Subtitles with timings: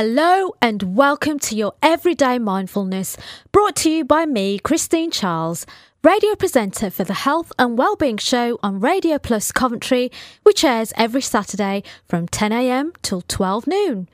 [0.00, 3.16] Hello and welcome to your Everyday Mindfulness,
[3.50, 5.66] brought to you by me, Christine Charles,
[6.04, 10.12] radio presenter for the Health and Wellbeing Show on Radio Plus Coventry,
[10.44, 14.08] which airs every Saturday from 10am till 12 noon.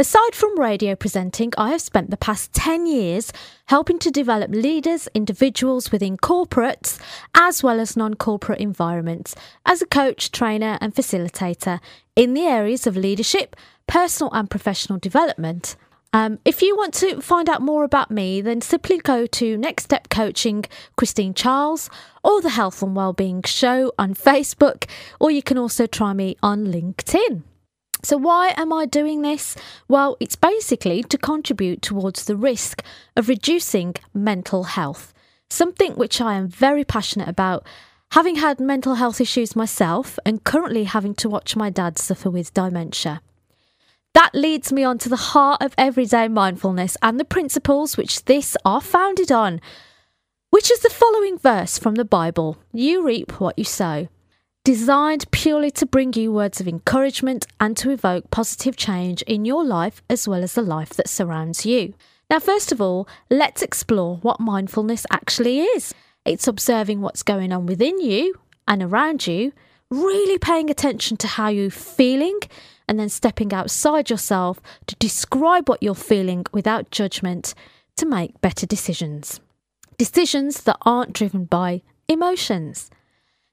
[0.00, 3.34] Aside from radio presenting, I have spent the past 10 years
[3.66, 6.98] helping to develop leaders, individuals within corporates,
[7.34, 9.36] as well as non corporate environments,
[9.66, 11.80] as a coach, trainer, and facilitator
[12.16, 13.54] in the areas of leadership,
[13.86, 15.76] personal and professional development.
[16.14, 19.84] Um, if you want to find out more about me, then simply go to Next
[19.84, 20.64] Step Coaching
[20.96, 21.90] Christine Charles
[22.24, 24.88] or the Health and Wellbeing Show on Facebook,
[25.20, 27.42] or you can also try me on LinkedIn.
[28.02, 29.56] So, why am I doing this?
[29.88, 32.82] Well, it's basically to contribute towards the risk
[33.16, 35.12] of reducing mental health,
[35.50, 37.66] something which I am very passionate about,
[38.12, 42.54] having had mental health issues myself and currently having to watch my dad suffer with
[42.54, 43.20] dementia.
[44.14, 48.56] That leads me on to the heart of everyday mindfulness and the principles which this
[48.64, 49.60] are founded on,
[50.48, 54.08] which is the following verse from the Bible You reap what you sow
[54.64, 59.64] designed purely to bring you words of encouragement and to evoke positive change in your
[59.64, 61.94] life as well as the life that surrounds you.
[62.28, 65.94] Now, first of all, let's explore what mindfulness actually is.
[66.24, 68.34] It's observing what's going on within you
[68.68, 69.52] and around you,
[69.90, 72.38] really paying attention to how you're feeling,
[72.86, 77.54] and then stepping outside yourself to describe what you're feeling without judgment
[77.96, 79.40] to make better decisions.
[79.96, 82.90] Decisions that aren't driven by emotions.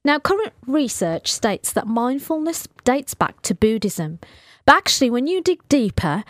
[0.08, 4.19] Now, current research states that mindfulness dates back to Buddhism,
[4.66, 6.23] but actually, when you dig deeper,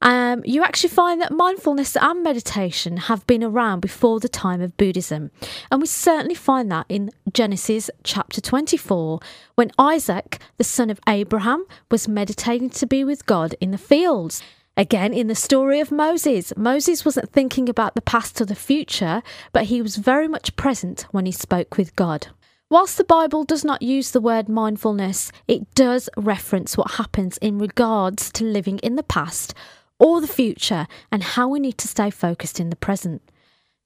[0.00, 4.76] um, you actually find that mindfulness and meditation have been around before the time of
[4.76, 5.32] Buddhism.
[5.68, 9.18] And we certainly find that in Genesis chapter 24,
[9.56, 14.44] when Isaac, the son of Abraham, was meditating to be with God in the fields.
[14.76, 19.24] Again, in the story of Moses, Moses wasn't thinking about the past or the future,
[19.52, 22.28] but he was very much present when he spoke with God.
[22.70, 27.58] Whilst the Bible does not use the word mindfulness, it does reference what happens in
[27.58, 29.54] regards to living in the past
[29.98, 33.22] or the future and how we need to stay focused in the present.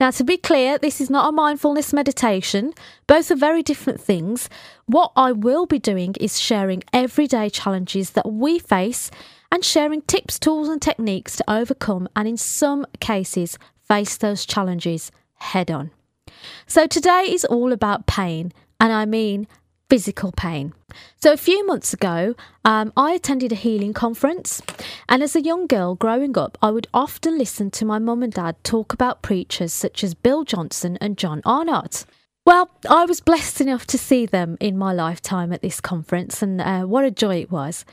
[0.00, 2.72] Now, to be clear, this is not a mindfulness meditation.
[3.06, 4.48] Both are very different things.
[4.86, 9.12] What I will be doing is sharing everyday challenges that we face
[9.52, 15.12] and sharing tips, tools, and techniques to overcome and, in some cases, face those challenges
[15.34, 15.92] head on.
[16.66, 19.46] So, today is all about pain and I mean
[19.88, 20.72] physical pain.
[21.20, 22.34] So, a few months ago,
[22.64, 24.60] um, I attended a healing conference,
[25.08, 28.32] and as a young girl growing up, I would often listen to my mum and
[28.32, 32.04] dad talk about preachers such as Bill Johnson and John Arnott.
[32.44, 36.60] Well, I was blessed enough to see them in my lifetime at this conference, and
[36.60, 37.84] uh, what a joy it was.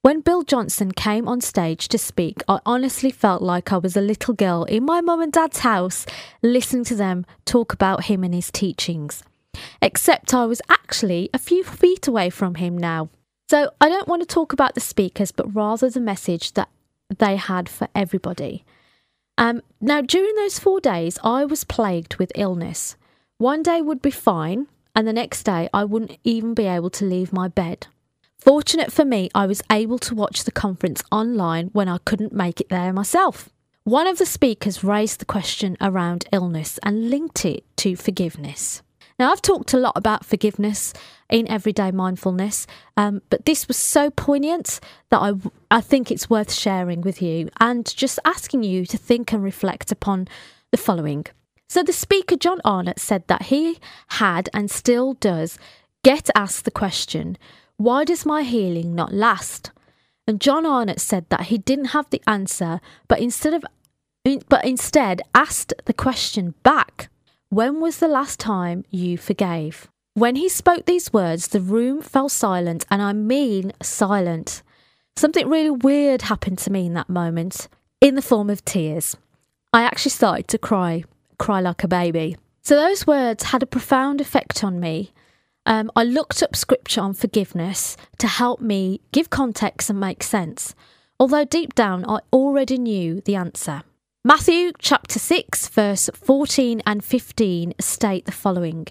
[0.00, 4.00] When Bill Johnson came on stage to speak, I honestly felt like I was a
[4.00, 6.04] little girl in my mum and dad's house
[6.42, 9.22] listening to them talk about him and his teachings
[9.80, 13.10] except I was actually a few feet away from him now.
[13.48, 16.68] So I don't want to talk about the speakers, but rather the message that
[17.18, 18.64] they had for everybody.
[19.38, 22.96] Um, now, during those four days, I was plagued with illness.
[23.38, 27.04] One day would be fine, and the next day I wouldn't even be able to
[27.04, 27.88] leave my bed.
[28.38, 32.60] Fortunate for me, I was able to watch the conference online when I couldn't make
[32.60, 33.48] it there myself.
[33.84, 38.82] One of the speakers raised the question around illness and linked it to forgiveness.
[39.18, 40.92] Now, I've talked a lot about forgiveness
[41.28, 44.80] in everyday mindfulness, um, but this was so poignant
[45.10, 45.32] that I,
[45.70, 49.92] I think it's worth sharing with you and just asking you to think and reflect
[49.92, 50.28] upon
[50.70, 51.26] the following.
[51.68, 53.78] So, the speaker, John Arnott, said that he
[54.08, 55.58] had and still does
[56.04, 57.38] get asked the question,
[57.76, 59.70] Why does my healing not last?
[60.26, 63.64] And John Arnott said that he didn't have the answer, but instead of
[64.48, 67.08] but instead asked the question back
[67.52, 69.86] when was the last time you forgave?
[70.14, 74.62] When he spoke these words, the room fell silent, and I mean silent.
[75.16, 77.68] Something really weird happened to me in that moment,
[78.00, 79.18] in the form of tears.
[79.70, 81.04] I actually started to cry,
[81.38, 82.38] cry like a baby.
[82.62, 85.12] So those words had a profound effect on me.
[85.66, 90.74] Um, I looked up scripture on forgiveness to help me give context and make sense,
[91.20, 93.82] although deep down I already knew the answer.
[94.24, 98.86] Matthew chapter 6, verse 14 and 15 state the following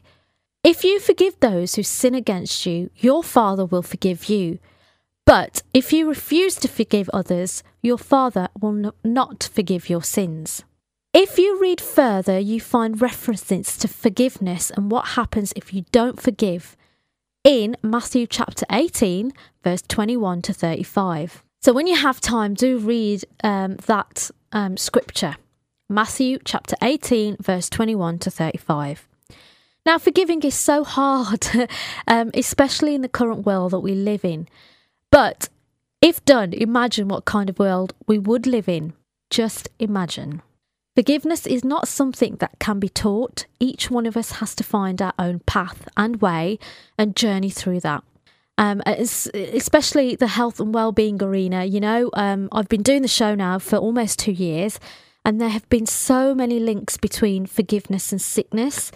[0.62, 4.60] If you forgive those who sin against you, your Father will forgive you.
[5.25, 10.66] But if you refuse to forgive others, your Father will not forgive your sins.
[11.13, 16.22] If you read further, you find references to forgiveness and what happens if you don't
[16.22, 16.75] forgive
[17.45, 19.31] in Matthew chapter 18,
[19.63, 21.42] verse 21 to 35.
[21.62, 25.36] So when you have time, do read um, that um, scripture
[25.92, 29.09] Matthew chapter 18, verse 21 to 35.
[29.86, 31.45] Now, forgiving is so hard,
[32.07, 34.48] um, especially in the current world that we live in.
[35.12, 35.50] But
[36.01, 38.94] if done, imagine what kind of world we would live in.
[39.30, 40.42] Just imagine.
[40.95, 43.45] Forgiveness is not something that can be taught.
[43.59, 46.57] Each one of us has to find our own path and way
[46.97, 48.04] and journey through that.
[48.62, 51.66] Um, especially the health and well-being arena.
[51.66, 54.80] You know, um, I've been doing the show now for almost two years,
[55.25, 58.92] and there have been so many links between forgiveness and sickness.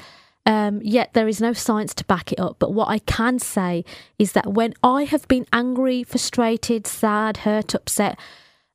[0.45, 2.57] Um, yet there is no science to back it up.
[2.59, 3.83] But what I can say
[4.19, 8.19] is that when I have been angry, frustrated, sad, hurt, upset,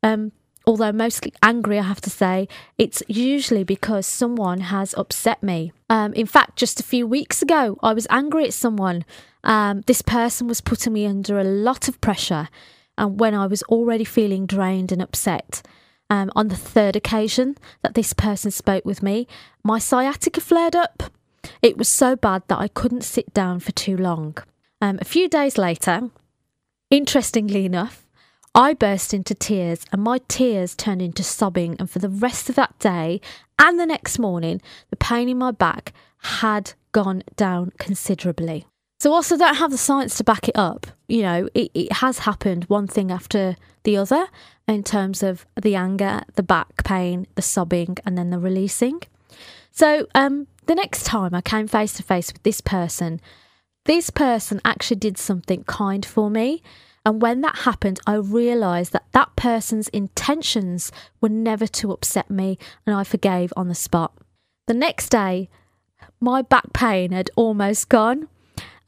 [0.02, 0.32] um,
[0.66, 2.48] although mostly angry, I have to say,
[2.78, 5.72] it's usually because someone has upset me.
[5.88, 9.04] Um, in fact, just a few weeks ago, I was angry at someone.
[9.44, 12.48] Um, this person was putting me under a lot of pressure,
[12.98, 15.62] and when I was already feeling drained and upset.
[16.08, 19.28] Um, on the third occasion that this person spoke with me,
[19.62, 21.04] my sciatica flared up
[21.62, 24.36] it was so bad that I couldn't sit down for too long.
[24.80, 26.10] Um, a few days later,
[26.90, 28.06] interestingly enough,
[28.54, 31.76] I burst into tears and my tears turned into sobbing.
[31.78, 33.20] And for the rest of that day
[33.58, 34.60] and the next morning,
[34.90, 35.92] the pain in my back
[36.22, 38.66] had gone down considerably.
[38.98, 40.86] So, also, don't have the science to back it up.
[41.08, 44.26] You know, it, it has happened one thing after the other
[44.68, 49.00] in terms of the anger, the back pain, the sobbing, and then the releasing.
[49.70, 53.22] So, um, the next time I came face to face with this person,
[53.86, 56.62] this person actually did something kind for me.
[57.04, 62.58] And when that happened, I realised that that person's intentions were never to upset me,
[62.86, 64.12] and I forgave on the spot.
[64.66, 65.48] The next day,
[66.20, 68.28] my back pain had almost gone.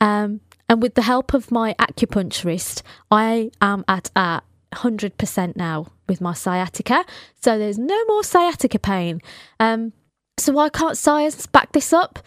[0.00, 4.42] Um, and with the help of my acupuncturist, I am at a
[4.72, 7.04] 100% now with my sciatica.
[7.40, 9.20] So there's no more sciatica pain.
[9.60, 9.92] Um,
[10.38, 12.18] so, why can't science back this up?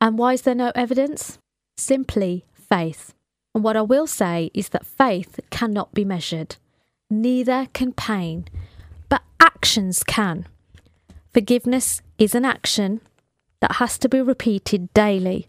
[0.00, 1.38] And why is there no evidence?
[1.76, 3.14] Simply faith.
[3.54, 6.56] And what I will say is that faith cannot be measured,
[7.10, 8.46] neither can pain,
[9.08, 10.46] but actions can.
[11.32, 13.00] Forgiveness is an action
[13.60, 15.46] that has to be repeated daily.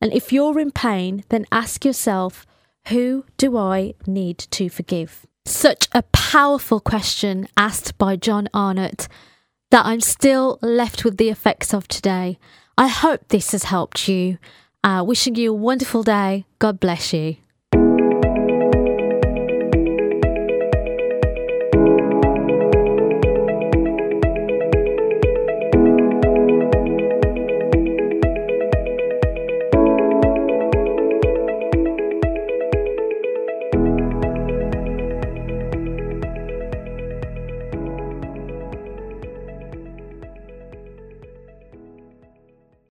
[0.00, 2.46] And if you're in pain, then ask yourself,
[2.88, 5.26] who do I need to forgive?
[5.46, 9.08] Such a powerful question asked by John Arnott
[9.70, 12.38] that I'm still left with the effects of today.
[12.76, 14.38] I hope this has helped you.
[14.82, 16.44] Uh, wishing you a wonderful day.
[16.58, 17.36] God bless you.